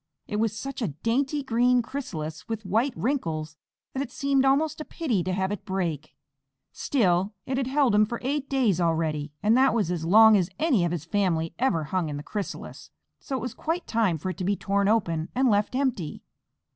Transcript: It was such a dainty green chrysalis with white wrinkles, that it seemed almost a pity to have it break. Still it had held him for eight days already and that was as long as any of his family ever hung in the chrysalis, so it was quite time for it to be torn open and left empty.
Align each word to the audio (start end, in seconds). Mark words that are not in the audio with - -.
It 0.27 0.37
was 0.37 0.57
such 0.57 0.81
a 0.81 0.87
dainty 0.87 1.43
green 1.43 1.83
chrysalis 1.83 2.49
with 2.49 2.65
white 2.65 2.95
wrinkles, 2.97 3.55
that 3.93 4.01
it 4.01 4.09
seemed 4.11 4.45
almost 4.45 4.81
a 4.81 4.83
pity 4.83 5.23
to 5.23 5.31
have 5.31 5.51
it 5.51 5.63
break. 5.63 6.15
Still 6.71 7.35
it 7.45 7.57
had 7.57 7.67
held 7.67 7.93
him 7.93 8.07
for 8.07 8.17
eight 8.23 8.49
days 8.49 8.81
already 8.81 9.31
and 9.43 9.55
that 9.55 9.75
was 9.75 9.91
as 9.91 10.03
long 10.03 10.35
as 10.35 10.49
any 10.57 10.83
of 10.85 10.91
his 10.91 11.05
family 11.05 11.53
ever 11.59 11.83
hung 11.83 12.09
in 12.09 12.17
the 12.17 12.23
chrysalis, 12.23 12.89
so 13.19 13.35
it 13.37 13.41
was 13.41 13.53
quite 13.53 13.85
time 13.85 14.17
for 14.17 14.31
it 14.31 14.37
to 14.37 14.43
be 14.43 14.55
torn 14.55 14.87
open 14.87 15.29
and 15.35 15.51
left 15.51 15.75
empty. 15.75 16.23